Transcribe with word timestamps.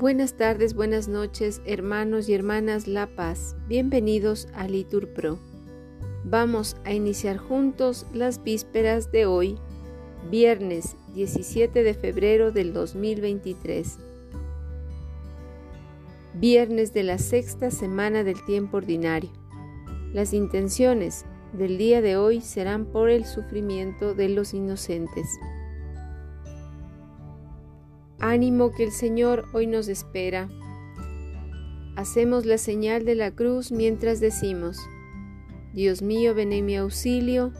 Buenas 0.00 0.32
tardes, 0.32 0.72
buenas 0.72 1.08
noches, 1.08 1.60
hermanos 1.66 2.26
y 2.30 2.32
hermanas 2.32 2.86
La 2.86 3.06
Paz. 3.06 3.54
Bienvenidos 3.68 4.48
a 4.54 4.66
Litur 4.66 5.12
Pro. 5.12 5.38
Vamos 6.24 6.74
a 6.84 6.94
iniciar 6.94 7.36
juntos 7.36 8.06
las 8.14 8.42
vísperas 8.42 9.12
de 9.12 9.26
hoy, 9.26 9.58
viernes 10.30 10.96
17 11.12 11.82
de 11.82 11.92
febrero 11.92 12.50
del 12.50 12.72
2023. 12.72 13.98
Viernes 16.32 16.94
de 16.94 17.02
la 17.02 17.18
sexta 17.18 17.70
semana 17.70 18.24
del 18.24 18.42
tiempo 18.46 18.78
ordinario. 18.78 19.28
Las 20.14 20.32
intenciones 20.32 21.26
del 21.52 21.76
día 21.76 22.00
de 22.00 22.16
hoy 22.16 22.40
serán 22.40 22.86
por 22.86 23.10
el 23.10 23.26
sufrimiento 23.26 24.14
de 24.14 24.30
los 24.30 24.54
inocentes. 24.54 25.26
Ánimo 28.20 28.70
que 28.70 28.84
el 28.84 28.92
Señor 28.92 29.46
hoy 29.54 29.66
nos 29.66 29.88
espera. 29.88 30.50
Hacemos 31.96 32.44
la 32.44 32.58
señal 32.58 33.06
de 33.06 33.14
la 33.14 33.30
cruz 33.30 33.72
mientras 33.72 34.20
decimos, 34.20 34.78
Dios 35.72 36.02
mío, 36.02 36.34
ven 36.34 36.52
en 36.52 36.66
mi 36.66 36.76
auxilio. 36.76 37.52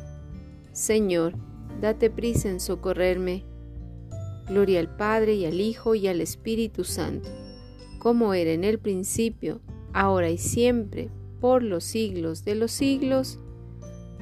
Señor, 0.72 1.34
date 1.80 2.10
prisa 2.10 2.50
en 2.50 2.60
socorrerme. 2.60 3.44
Gloria 4.48 4.80
al 4.80 4.94
Padre 4.94 5.34
y 5.34 5.46
al 5.46 5.60
Hijo 5.62 5.94
y 5.94 6.08
al 6.08 6.20
Espíritu 6.20 6.84
Santo, 6.84 7.30
como 7.98 8.34
era 8.34 8.52
en 8.52 8.64
el 8.64 8.78
principio, 8.78 9.62
ahora 9.94 10.28
y 10.28 10.36
siempre, 10.36 11.10
por 11.40 11.62
los 11.62 11.84
siglos 11.84 12.44
de 12.44 12.54
los 12.54 12.70
siglos. 12.70 13.38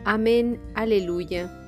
Amén, 0.04 0.60
aleluya. 0.74 1.67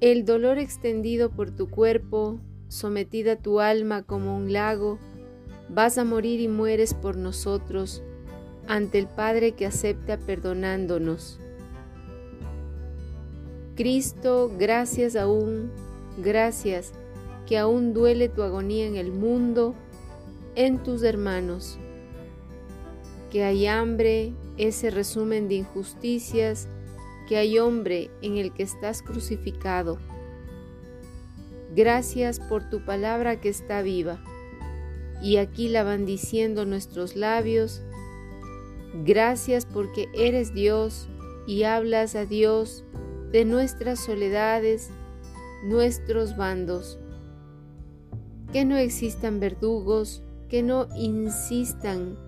El 0.00 0.24
dolor 0.24 0.56
extendido 0.56 1.28
por 1.30 1.50
tu 1.50 1.68
cuerpo, 1.68 2.40
sometida 2.68 3.36
tu 3.36 3.60
alma 3.60 4.02
como 4.02 4.34
un 4.34 4.50
lago, 4.50 4.98
vas 5.68 5.98
a 5.98 6.04
morir 6.04 6.40
y 6.40 6.48
mueres 6.48 6.94
por 6.94 7.18
nosotros 7.18 8.02
ante 8.66 8.98
el 8.98 9.08
Padre 9.08 9.52
que 9.52 9.66
acepta 9.66 10.16
perdonándonos. 10.16 11.38
Cristo, 13.76 14.50
gracias 14.58 15.16
aún, 15.16 15.70
gracias 16.16 16.92
que 17.46 17.58
aún 17.58 17.92
duele 17.92 18.30
tu 18.30 18.42
agonía 18.42 18.86
en 18.86 18.96
el 18.96 19.12
mundo, 19.12 19.74
en 20.54 20.82
tus 20.82 21.02
hermanos. 21.02 21.78
Que 23.30 23.44
hay 23.44 23.66
hambre, 23.66 24.32
ese 24.56 24.90
resumen 24.90 25.46
de 25.48 25.56
injusticias, 25.56 26.68
que 27.30 27.36
hay 27.36 27.60
hombre 27.60 28.10
en 28.22 28.38
el 28.38 28.52
que 28.52 28.64
estás 28.64 29.02
crucificado. 29.02 30.00
Gracias 31.76 32.40
por 32.40 32.68
tu 32.68 32.84
palabra 32.84 33.40
que 33.40 33.48
está 33.48 33.82
viva. 33.82 34.18
Y 35.22 35.36
aquí 35.36 35.68
la 35.68 35.84
van 35.84 36.06
diciendo 36.06 36.66
nuestros 36.66 37.14
labios. 37.14 37.82
Gracias 39.04 39.64
porque 39.64 40.08
eres 40.12 40.52
Dios 40.54 41.08
y 41.46 41.62
hablas 41.62 42.16
a 42.16 42.26
Dios 42.26 42.82
de 43.30 43.44
nuestras 43.44 44.04
soledades, 44.04 44.90
nuestros 45.62 46.36
bandos. 46.36 46.98
Que 48.52 48.64
no 48.64 48.76
existan 48.76 49.38
verdugos, 49.38 50.24
que 50.48 50.64
no 50.64 50.88
insistan. 50.96 52.18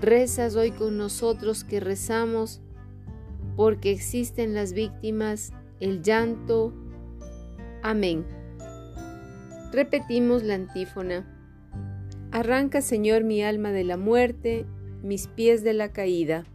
Rezas 0.00 0.54
hoy 0.54 0.70
con 0.70 0.96
nosotros 0.96 1.64
que 1.64 1.80
rezamos 1.80 2.60
porque 3.60 3.90
existen 3.90 4.54
las 4.54 4.72
víctimas, 4.72 5.52
el 5.80 6.00
llanto. 6.00 6.72
Amén. 7.82 8.24
Repetimos 9.70 10.42
la 10.42 10.54
antífona. 10.54 11.26
Arranca, 12.32 12.80
Señor, 12.80 13.22
mi 13.22 13.42
alma 13.42 13.70
de 13.70 13.84
la 13.84 13.98
muerte, 13.98 14.64
mis 15.02 15.26
pies 15.26 15.62
de 15.62 15.74
la 15.74 15.92
caída. 15.92 16.46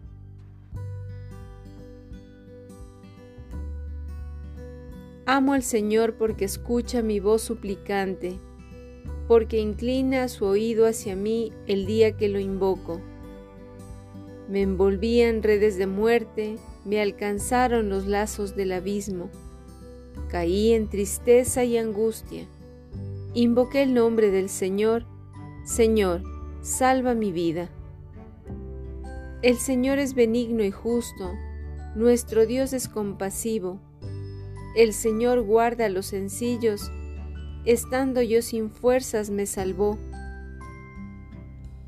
Amo 5.27 5.53
al 5.53 5.61
Señor 5.61 6.15
porque 6.15 6.45
escucha 6.45 7.03
mi 7.03 7.19
voz 7.19 7.43
suplicante, 7.43 8.39
porque 9.27 9.59
inclina 9.59 10.27
su 10.27 10.45
oído 10.45 10.87
hacia 10.87 11.15
mí 11.15 11.53
el 11.67 11.85
día 11.85 12.17
que 12.17 12.29
lo 12.29 12.39
invoco. 12.39 12.99
Me 14.49 14.63
envolvía 14.63 15.29
en 15.29 15.43
redes 15.43 15.77
de 15.77 15.85
muerte, 15.85 16.57
me 16.85 17.01
alcanzaron 17.01 17.89
los 17.89 18.05
lazos 18.05 18.55
del 18.55 18.71
abismo. 18.71 19.29
Caí 20.29 20.73
en 20.73 20.87
tristeza 20.87 21.63
y 21.63 21.77
angustia. 21.77 22.47
Invoqué 23.33 23.83
el 23.83 23.93
nombre 23.93 24.31
del 24.31 24.49
Señor. 24.49 25.05
Señor, 25.65 26.23
salva 26.61 27.15
mi 27.15 27.31
vida. 27.31 27.69
El 29.41 29.57
Señor 29.57 29.99
es 29.99 30.13
benigno 30.13 30.63
y 30.63 30.71
justo. 30.71 31.33
Nuestro 31.95 32.45
Dios 32.45 32.71
es 32.71 32.87
compasivo. 32.87 33.79
El 34.75 34.93
Señor 34.93 35.41
guarda 35.41 35.85
a 35.85 35.89
los 35.89 36.05
sencillos. 36.05 36.91
Estando 37.65 38.21
yo 38.21 38.41
sin 38.41 38.69
fuerzas 38.69 39.31
me 39.31 39.47
salvó. 39.47 39.97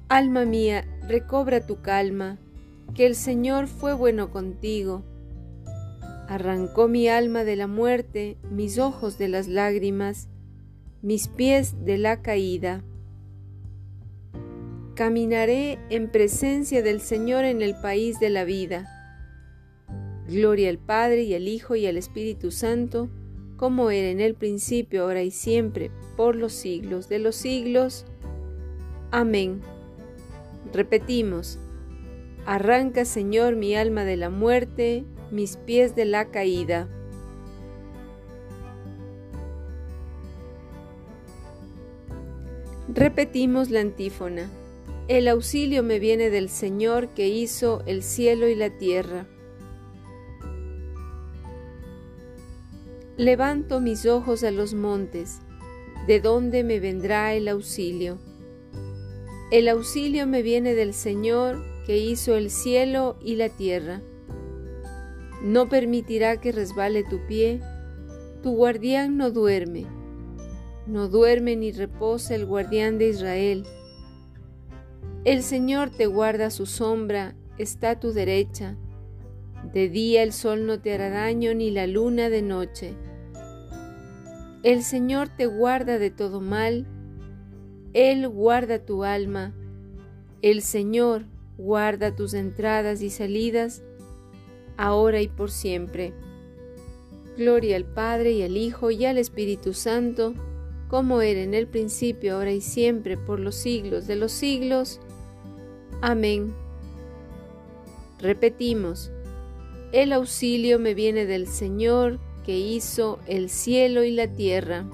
Alma 0.10 0.46
mía, 0.46 0.88
recobra 1.08 1.66
tu 1.66 1.82
calma 1.82 2.40
que 2.94 3.06
el 3.06 3.16
Señor 3.16 3.68
fue 3.68 3.94
bueno 3.94 4.32
contigo. 4.32 5.04
Arrancó 6.28 6.88
mi 6.88 7.08
alma 7.08 7.44
de 7.44 7.56
la 7.56 7.68
muerte, 7.68 8.38
mis 8.52 8.80
ojos 8.80 9.18
de 9.18 9.30
las 9.30 9.48
lágrimas, 9.48 10.28
mis 11.02 11.28
pies 11.28 11.86
de 11.86 11.98
la 11.98 12.22
caída. 12.22 12.84
Caminaré 14.96 15.80
en 15.90 16.12
presencia 16.12 16.82
del 16.82 17.02
Señor 17.02 17.46
en 17.46 17.62
el 17.62 17.76
país 17.76 18.20
de 18.20 18.30
la 18.30 18.44
vida. 18.44 18.90
Gloria 20.28 20.70
al 20.70 20.80
Padre 20.80 21.24
y 21.24 21.34
al 21.36 21.48
Hijo 21.48 21.76
y 21.76 21.86
al 21.86 21.98
Espíritu 21.98 22.52
Santo, 22.52 23.10
como 23.56 23.90
era 23.90 24.10
en 24.10 24.20
el 24.20 24.36
principio, 24.36 25.04
ahora 25.04 25.24
y 25.24 25.32
siempre, 25.32 25.92
por 26.18 26.36
los 26.36 26.52
siglos 26.52 27.08
de 27.08 27.20
los 27.20 27.36
siglos. 27.36 28.06
Amén. 29.12 29.62
Repetimos, 30.74 31.60
Arranca, 32.48 33.04
Señor, 33.04 33.58
mi 33.58 33.76
alma 33.76 34.06
de 34.06 34.16
la 34.16 34.30
muerte, 34.30 35.04
mis 35.32 35.58
pies 35.58 35.98
de 35.98 36.06
la 36.06 36.32
caída. 36.32 36.88
Repetimos 42.88 43.70
la 43.70 43.82
antífona. 43.82 44.50
El 45.10 45.28
auxilio 45.28 45.84
me 45.84 46.00
viene 46.00 46.30
del 46.30 46.48
Señor 46.48 47.10
que 47.10 47.28
hizo 47.28 47.84
el 47.86 48.02
cielo 48.02 48.48
y 48.48 48.56
la 48.56 48.70
tierra. 48.70 49.28
Levanto 53.18 53.82
mis 53.82 54.06
ojos 54.06 54.46
a 54.46 54.52
los 54.52 54.74
montes, 54.74 55.42
¿de 56.08 56.22
dónde 56.22 56.64
me 56.64 56.80
vendrá 56.80 57.34
el 57.34 57.50
auxilio? 57.50 58.20
El 59.52 59.68
auxilio 59.68 60.26
me 60.28 60.42
viene 60.44 60.76
del 60.76 60.94
Señor 60.94 61.77
que 61.88 61.98
hizo 61.98 62.36
el 62.36 62.50
cielo 62.50 63.16
y 63.22 63.38
la 63.38 63.48
tierra. 63.48 64.02
No 65.42 65.70
permitirá 65.70 66.36
que 66.42 66.52
resbale 66.52 67.06
tu 67.06 67.26
pie, 67.28 67.62
tu 68.44 68.52
guardián 68.52 69.16
no 69.16 69.32
duerme, 69.32 69.86
no 70.86 71.08
duerme 71.08 71.56
ni 71.56 71.72
reposa 71.72 72.36
el 72.36 72.46
guardián 72.46 72.98
de 72.98 73.08
Israel. 73.08 73.64
El 75.24 75.42
Señor 75.44 75.90
te 75.90 76.08
guarda 76.08 76.50
su 76.50 76.66
sombra, 76.66 77.36
está 77.58 77.92
a 77.92 78.00
tu 78.02 78.12
derecha. 78.12 78.76
De 79.72 79.88
día 79.88 80.24
el 80.24 80.34
sol 80.34 80.66
no 80.66 80.82
te 80.82 80.94
hará 80.94 81.10
daño 81.10 81.54
ni 81.54 81.72
la 81.72 81.88
luna 81.88 82.30
de 82.30 82.42
noche. 82.42 82.96
El 84.62 84.84
Señor 84.84 85.30
te 85.30 85.46
guarda 85.46 86.00
de 86.00 86.12
todo 86.12 86.42
mal, 86.42 86.86
Él 87.94 88.28
guarda 88.28 88.86
tu 88.86 89.06
alma. 89.06 89.56
El 90.42 90.62
Señor, 90.62 91.24
guarda 91.58 92.16
tus 92.16 92.34
entradas 92.34 93.02
y 93.02 93.10
salidas, 93.10 93.84
ahora 94.78 95.22
y 95.22 95.28
por 95.28 95.52
siempre. 95.52 96.14
Gloria 97.38 97.76
al 97.76 97.86
Padre 97.86 98.32
y 98.32 98.44
al 98.44 98.58
Hijo 98.58 98.92
y 98.92 99.06
al 99.06 99.18
Espíritu 99.18 99.74
Santo, 99.74 100.34
como 100.88 101.22
era 101.22 101.42
en 101.42 101.54
el 101.54 101.68
principio, 101.68 102.36
ahora 102.36 102.52
y 102.52 102.62
siempre, 102.62 103.18
por 103.18 103.40
los 103.40 103.56
siglos 103.56 104.08
de 104.08 104.16
los 104.16 104.32
siglos. 104.32 105.00
Amén. 106.02 106.54
Repetimos, 108.20 109.12
el 109.92 110.14
auxilio 110.14 110.80
me 110.80 110.94
viene 110.94 111.26
del 111.26 111.48
Señor 111.48 112.20
que 112.46 112.58
hizo 112.58 113.20
el 113.28 113.50
cielo 113.50 114.04
y 114.04 114.12
la 114.12 114.28
tierra. 114.28 114.86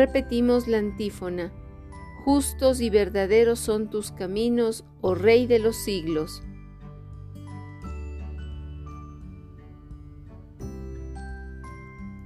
Repetimos 0.00 0.66
la 0.66 0.78
antífona. 0.78 1.52
Justos 2.24 2.80
y 2.80 2.88
verdaderos 2.88 3.58
son 3.58 3.90
tus 3.90 4.12
caminos, 4.12 4.86
oh 5.02 5.14
Rey 5.14 5.46
de 5.46 5.58
los 5.58 5.76
siglos. 5.76 6.42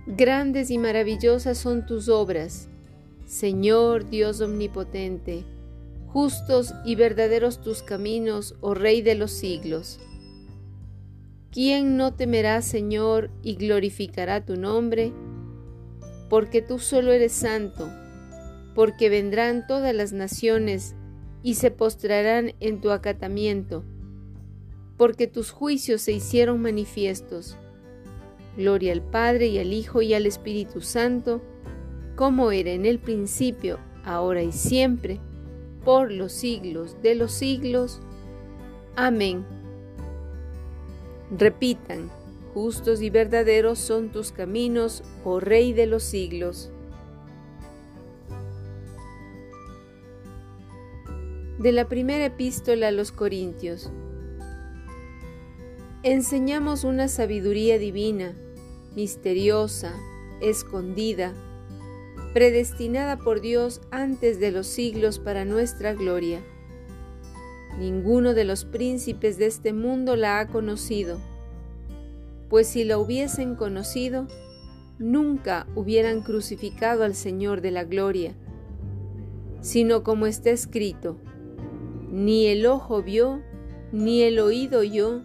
Grandes 0.07 0.71
y 0.71 0.79
maravillosas 0.79 1.59
son 1.59 1.85
tus 1.85 2.09
obras, 2.09 2.69
Señor 3.27 4.09
Dios 4.09 4.41
omnipotente, 4.41 5.45
justos 6.07 6.75
y 6.85 6.95
verdaderos 6.95 7.61
tus 7.61 7.83
caminos, 7.83 8.55
oh 8.61 8.75
Rey 8.75 9.03
de 9.03 9.17
los 9.17 9.33
siglos. 9.33 9.99
¿Quién 11.51 11.97
no 11.97 12.15
temerá, 12.15 12.63
Señor, 12.63 13.31
y 13.43 13.57
glorificará 13.57 14.45
tu 14.45 14.55
nombre? 14.55 15.13
Porque 16.29 16.63
tú 16.63 16.79
solo 16.79 17.13
eres 17.13 17.33
santo, 17.33 17.91
porque 18.75 19.09
vendrán 19.09 19.67
todas 19.67 19.95
las 19.95 20.13
naciones 20.13 20.95
y 21.43 21.55
se 21.55 21.71
postrarán 21.71 22.55
en 22.61 22.81
tu 22.81 22.91
acatamiento, 22.91 23.85
porque 24.97 25.27
tus 25.27 25.51
juicios 25.51 26.01
se 26.01 26.13
hicieron 26.13 26.61
manifiestos. 26.63 27.57
Gloria 28.57 28.93
al 28.93 29.03
Padre 29.03 29.49
y 29.49 29.59
al 29.59 29.73
Hijo 29.73 30.01
y 30.01 30.15
al 30.15 30.27
Espíritu 30.27 30.81
Santo, 30.81 31.43
como 32.17 32.53
era 32.53 32.71
en 32.71 32.87
el 32.87 32.99
principio, 32.99 33.79
ahora 34.05 34.43
y 34.43 34.53
siempre, 34.53 35.21
por 35.85 36.11
los 36.11 36.33
siglos 36.33 36.97
de 37.03 37.15
los 37.15 37.33
siglos. 37.33 38.01
Amén. 38.97 39.45
Repitan, 41.37 42.11
justos 42.55 43.03
y 43.03 43.11
verdaderos 43.11 43.81
son 43.81 44.11
tus 44.11 44.31
caminos, 44.31 45.03
oh 45.25 45.41
Rey 45.41 45.73
de 45.73 45.87
los 45.87 46.05
siglos. 46.05 46.71
De 51.59 51.73
la 51.73 51.89
primera 51.89 52.27
epístola 52.27 52.89
a 52.89 52.93
los 52.93 53.11
Corintios. 53.11 53.91
Enseñamos 56.05 56.85
una 56.85 57.09
sabiduría 57.09 57.79
divina, 57.79 58.35
misteriosa, 58.95 59.93
escondida, 60.41 61.35
predestinada 62.35 63.17
por 63.17 63.41
Dios 63.41 63.81
antes 63.91 64.39
de 64.39 64.53
los 64.53 64.69
siglos 64.69 65.19
para 65.19 65.45
nuestra 65.45 65.93
gloria. 65.93 66.41
Ninguno 67.79 68.35
de 68.35 68.45
los 68.45 68.65
príncipes 68.65 69.39
de 69.39 69.47
este 69.47 69.73
mundo 69.73 70.15
la 70.15 70.39
ha 70.39 70.47
conocido, 70.47 71.19
pues 72.55 72.69
si 72.69 72.85
la 72.85 72.99
hubiesen 72.99 73.57
conocido, 73.57 74.29
nunca 75.01 75.67
hubieran 75.75 76.21
crucificado 76.21 77.03
al 77.03 77.17
Señor 77.17 77.63
de 77.63 77.73
la 77.73 77.83
gloria, 77.83 78.37
sino 79.61 80.05
como 80.05 80.27
está 80.27 80.51
escrito, 80.51 81.19
ni 82.13 82.47
el 82.47 82.65
ojo 82.67 83.03
vio, 83.03 83.43
ni 83.91 84.23
el 84.23 84.39
oído 84.39 84.79
oyó, 84.79 85.25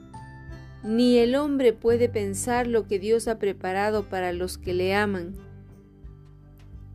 ni 0.84 1.20
el 1.20 1.36
hombre 1.36 1.72
puede 1.72 2.10
pensar 2.10 2.66
lo 2.66 2.88
que 2.88 2.98
Dios 2.98 3.28
ha 3.28 3.38
preparado 3.38 4.10
para 4.10 4.34
los 4.34 4.58
que 4.58 4.74
le 4.74 4.96
aman 4.96 5.36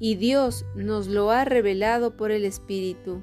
y 0.00 0.16
Dios 0.16 0.66
nos 0.74 1.06
lo 1.06 1.30
ha 1.30 1.44
revelado 1.44 2.16
por 2.16 2.32
el 2.32 2.44
Espíritu. 2.44 3.22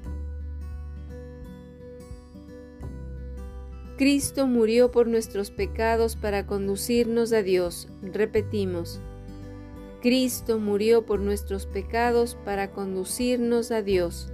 Cristo 3.96 4.46
murió 4.46 4.90
por 4.90 5.06
nuestros 5.06 5.50
pecados 5.50 6.16
para 6.16 6.46
conducirnos 6.46 7.32
a 7.32 7.42
Dios. 7.42 7.88
Repetimos, 8.02 9.00
Cristo 10.02 10.58
murió 10.58 11.06
por 11.06 11.20
nuestros 11.20 11.66
pecados 11.66 12.36
para 12.44 12.72
conducirnos 12.72 13.70
a 13.70 13.82
Dios. 13.82 14.32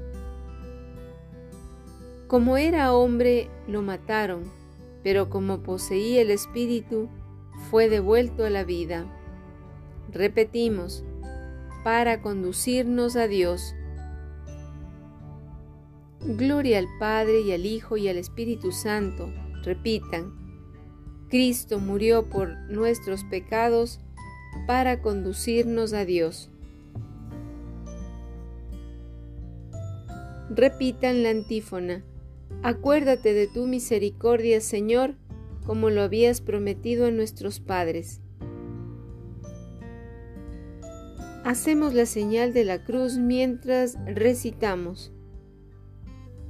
Como 2.27 2.57
era 2.57 2.95
hombre, 2.95 3.51
lo 3.67 3.83
mataron, 3.83 4.45
pero 5.03 5.29
como 5.29 5.63
poseía 5.63 6.23
el 6.23 6.31
Espíritu, 6.31 7.09
fue 7.71 7.91
devuelto 7.91 8.45
a 8.45 8.51
la 8.51 8.65
vida. 8.65 9.07
Repetimos, 10.11 11.05
para 11.85 12.23
conducirnos 12.23 13.17
a 13.17 13.29
Dios. 13.29 13.75
Gloria 16.21 16.79
al 16.79 16.89
Padre 16.99 17.41
y 17.41 17.53
al 17.53 17.67
Hijo 17.67 17.97
y 17.97 18.09
al 18.09 18.17
Espíritu 18.17 18.73
Santo. 18.73 19.31
Repitan, 19.69 20.33
Cristo 21.29 21.79
murió 21.79 22.31
por 22.31 22.57
nuestros 22.71 23.23
pecados 23.25 24.01
para 24.67 25.03
conducirnos 25.03 25.93
a 25.93 26.07
Dios. 26.07 26.51
Repitan 30.49 31.23
la 31.23 31.29
antífona. 31.29 32.03
Acuérdate 32.63 33.35
de 33.35 33.47
tu 33.47 33.67
misericordia, 33.67 34.63
Señor, 34.63 35.17
como 35.67 35.91
lo 35.91 36.01
habías 36.01 36.41
prometido 36.41 37.05
a 37.05 37.11
nuestros 37.11 37.61
padres. 37.61 38.23
Hacemos 41.45 41.93
la 41.93 42.07
señal 42.07 42.55
de 42.55 42.65
la 42.65 42.85
cruz 42.85 43.19
mientras 43.19 43.99
recitamos. 44.07 45.13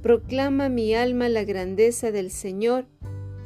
Proclama 0.01 0.69
mi 0.69 0.95
alma 0.95 1.27
la 1.27 1.43
grandeza 1.43 2.11
del 2.13 2.31
Señor, 2.31 2.85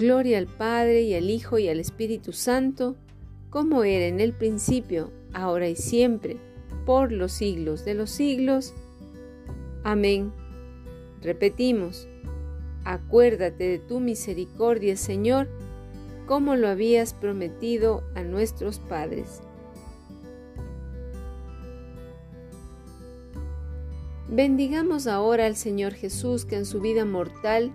Gloria 0.00 0.38
al 0.38 0.46
Padre 0.46 1.02
y 1.02 1.12
al 1.12 1.28
Hijo 1.28 1.58
y 1.58 1.68
al 1.68 1.78
Espíritu 1.78 2.32
Santo, 2.32 2.96
como 3.50 3.84
era 3.84 4.06
en 4.06 4.18
el 4.18 4.32
principio, 4.32 5.12
ahora 5.34 5.68
y 5.68 5.76
siempre, 5.76 6.38
por 6.86 7.12
los 7.12 7.32
siglos 7.32 7.84
de 7.84 7.92
los 7.92 8.08
siglos. 8.08 8.72
Amén. 9.84 10.32
Repetimos, 11.20 12.08
acuérdate 12.86 13.64
de 13.64 13.78
tu 13.78 14.00
misericordia, 14.00 14.96
Señor, 14.96 15.50
como 16.26 16.56
lo 16.56 16.68
habías 16.68 17.12
prometido 17.12 18.02
a 18.14 18.22
nuestros 18.22 18.78
padres. 18.78 19.42
Bendigamos 24.30 25.06
ahora 25.06 25.44
al 25.44 25.56
Señor 25.56 25.92
Jesús 25.92 26.46
que 26.46 26.56
en 26.56 26.64
su 26.64 26.80
vida 26.80 27.04
mortal 27.04 27.70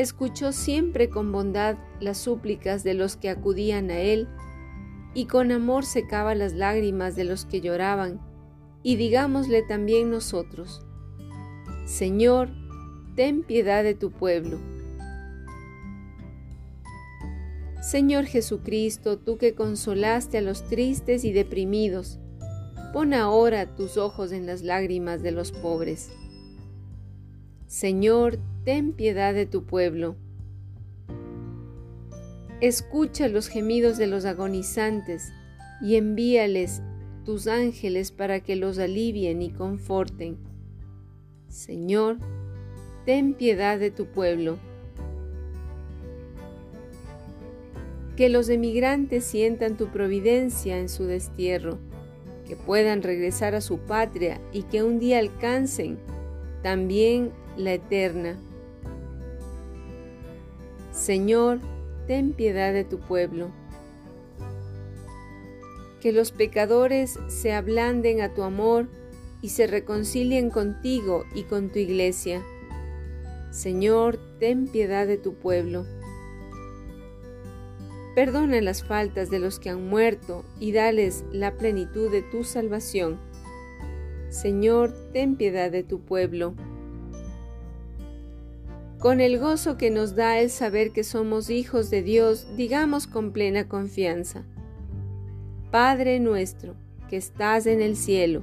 escuchó 0.00 0.52
siempre 0.52 1.10
con 1.10 1.32
bondad 1.32 1.76
las 2.00 2.18
súplicas 2.18 2.84
de 2.84 2.94
los 2.94 3.16
que 3.16 3.28
acudían 3.28 3.90
a 3.90 3.98
Él 3.98 4.28
y 5.12 5.26
con 5.26 5.52
amor 5.52 5.84
secaba 5.84 6.34
las 6.34 6.52
lágrimas 6.52 7.16
de 7.16 7.24
los 7.24 7.44
que 7.44 7.60
lloraban, 7.60 8.20
y 8.82 8.96
digámosle 8.96 9.62
también 9.62 10.10
nosotros, 10.10 10.82
Señor, 11.84 12.50
ten 13.16 13.42
piedad 13.42 13.82
de 13.82 13.94
tu 13.94 14.12
pueblo 14.12 14.58
Señor 17.88 18.26
Jesucristo, 18.26 19.18
tú 19.18 19.38
que 19.38 19.54
consolaste 19.54 20.36
a 20.36 20.42
los 20.42 20.68
tristes 20.68 21.24
y 21.24 21.32
deprimidos, 21.32 22.18
pon 22.92 23.14
ahora 23.14 23.76
tus 23.76 23.96
ojos 23.96 24.30
en 24.32 24.44
las 24.44 24.60
lágrimas 24.60 25.22
de 25.22 25.30
los 25.30 25.52
pobres. 25.52 26.10
Señor, 27.68 28.38
ten 28.64 28.94
piedad 28.94 29.34
de 29.34 29.44
tu 29.44 29.66
pueblo. 29.66 30.16
Escucha 32.62 33.28
los 33.28 33.48
gemidos 33.48 33.98
de 33.98 34.06
los 34.06 34.24
agonizantes 34.24 35.34
y 35.82 35.96
envíales 35.96 36.80
tus 37.26 37.46
ángeles 37.46 38.10
para 38.10 38.40
que 38.40 38.56
los 38.56 38.78
alivien 38.78 39.42
y 39.42 39.50
conforten. 39.50 40.38
Señor, 41.48 42.16
ten 43.04 43.34
piedad 43.34 43.78
de 43.78 43.90
tu 43.90 44.06
pueblo. 44.06 44.56
Que 48.16 48.30
los 48.30 48.48
emigrantes 48.48 49.24
sientan 49.24 49.76
tu 49.76 49.88
providencia 49.88 50.78
en 50.78 50.88
su 50.88 51.04
destierro, 51.04 51.78
que 52.46 52.56
puedan 52.56 53.02
regresar 53.02 53.54
a 53.54 53.60
su 53.60 53.76
patria 53.80 54.40
y 54.54 54.62
que 54.62 54.82
un 54.82 54.98
día 54.98 55.18
alcancen 55.18 55.98
también 56.62 57.30
la 57.58 57.74
eterna. 57.74 58.38
Señor, 60.92 61.60
ten 62.06 62.32
piedad 62.32 62.72
de 62.72 62.84
tu 62.84 62.98
pueblo. 62.98 63.50
Que 66.00 66.12
los 66.12 66.32
pecadores 66.32 67.18
se 67.26 67.52
ablanden 67.52 68.20
a 68.22 68.32
tu 68.32 68.42
amor 68.42 68.88
y 69.42 69.50
se 69.50 69.66
reconcilien 69.66 70.50
contigo 70.50 71.24
y 71.34 71.42
con 71.42 71.70
tu 71.70 71.78
iglesia. 71.78 72.42
Señor, 73.50 74.18
ten 74.38 74.68
piedad 74.68 75.06
de 75.06 75.18
tu 75.18 75.34
pueblo. 75.34 75.84
Perdona 78.14 78.60
las 78.60 78.82
faltas 78.82 79.30
de 79.30 79.38
los 79.38 79.60
que 79.60 79.70
han 79.70 79.88
muerto 79.88 80.44
y 80.58 80.72
dales 80.72 81.24
la 81.32 81.56
plenitud 81.56 82.10
de 82.10 82.22
tu 82.22 82.44
salvación. 82.44 83.18
Señor, 84.28 84.92
ten 85.12 85.36
piedad 85.36 85.70
de 85.70 85.84
tu 85.84 86.00
pueblo. 86.00 86.54
Con 88.98 89.20
el 89.20 89.38
gozo 89.38 89.78
que 89.78 89.90
nos 89.90 90.16
da 90.16 90.40
el 90.40 90.50
saber 90.50 90.90
que 90.90 91.04
somos 91.04 91.50
hijos 91.50 91.88
de 91.88 92.02
Dios, 92.02 92.48
digamos 92.56 93.06
con 93.06 93.30
plena 93.30 93.68
confianza. 93.68 94.42
Padre 95.70 96.18
nuestro, 96.18 96.74
que 97.08 97.16
estás 97.16 97.66
en 97.66 97.80
el 97.80 97.94
cielo, 97.94 98.40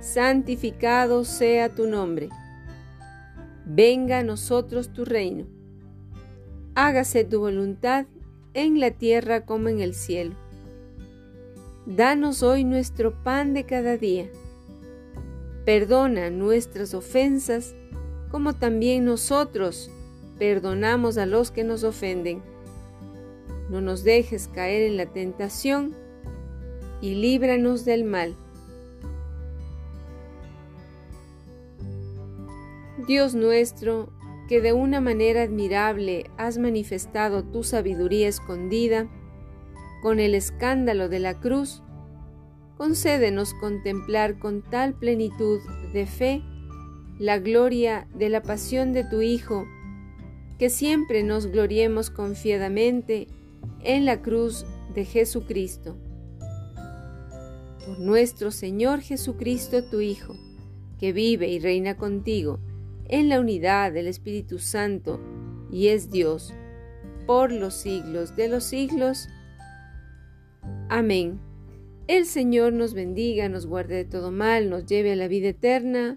santificado 0.00 1.24
sea 1.24 1.74
tu 1.74 1.86
nombre. 1.86 2.28
Venga 3.64 4.18
a 4.18 4.22
nosotros 4.22 4.92
tu 4.92 5.06
reino. 5.06 5.46
Hágase 6.74 7.24
tu 7.24 7.40
voluntad 7.40 8.04
en 8.52 8.80
la 8.80 8.90
tierra 8.90 9.46
como 9.46 9.70
en 9.70 9.80
el 9.80 9.94
cielo. 9.94 10.34
Danos 11.86 12.42
hoy 12.42 12.64
nuestro 12.64 13.22
pan 13.22 13.54
de 13.54 13.64
cada 13.64 13.96
día. 13.96 14.28
Perdona 15.64 16.28
nuestras 16.28 16.92
ofensas 16.92 17.74
como 18.30 18.54
también 18.54 19.04
nosotros 19.04 19.90
perdonamos 20.38 21.18
a 21.18 21.26
los 21.26 21.50
que 21.50 21.64
nos 21.64 21.84
ofenden. 21.84 22.42
No 23.68 23.80
nos 23.80 24.04
dejes 24.04 24.48
caer 24.48 24.82
en 24.82 24.96
la 24.96 25.06
tentación 25.06 25.94
y 27.00 27.14
líbranos 27.14 27.84
del 27.84 28.04
mal. 28.04 28.34
Dios 33.06 33.34
nuestro, 33.34 34.12
que 34.48 34.60
de 34.60 34.72
una 34.72 35.00
manera 35.00 35.42
admirable 35.42 36.30
has 36.36 36.58
manifestado 36.58 37.42
tu 37.44 37.64
sabiduría 37.64 38.28
escondida, 38.28 39.08
con 40.02 40.18
el 40.20 40.34
escándalo 40.34 41.08
de 41.08 41.18
la 41.18 41.38
cruz, 41.40 41.82
concédenos 42.76 43.52
contemplar 43.54 44.38
con 44.38 44.62
tal 44.62 44.94
plenitud 44.94 45.60
de 45.92 46.06
fe 46.06 46.42
la 47.20 47.38
gloria 47.38 48.08
de 48.14 48.30
la 48.30 48.40
pasión 48.40 48.94
de 48.94 49.04
tu 49.04 49.20
Hijo, 49.20 49.66
que 50.58 50.70
siempre 50.70 51.22
nos 51.22 51.48
gloriemos 51.48 52.08
confiadamente 52.08 53.28
en 53.82 54.06
la 54.06 54.22
cruz 54.22 54.64
de 54.94 55.04
Jesucristo. 55.04 55.98
Por 57.84 58.00
nuestro 58.00 58.50
Señor 58.50 59.02
Jesucristo, 59.02 59.84
tu 59.84 60.00
Hijo, 60.00 60.34
que 60.98 61.12
vive 61.12 61.48
y 61.48 61.58
reina 61.58 61.98
contigo, 61.98 62.58
en 63.06 63.28
la 63.28 63.38
unidad 63.38 63.92
del 63.92 64.06
Espíritu 64.06 64.58
Santo 64.58 65.20
y 65.70 65.88
es 65.88 66.10
Dios 66.10 66.54
por 67.26 67.52
los 67.52 67.74
siglos 67.74 68.34
de 68.34 68.48
los 68.48 68.64
siglos. 68.64 69.28
Amén. 70.88 71.38
El 72.06 72.24
Señor 72.24 72.72
nos 72.72 72.94
bendiga, 72.94 73.50
nos 73.50 73.66
guarde 73.66 73.96
de 73.96 74.04
todo 74.06 74.30
mal, 74.30 74.70
nos 74.70 74.86
lleve 74.86 75.12
a 75.12 75.16
la 75.16 75.28
vida 75.28 75.48
eterna. 75.48 76.16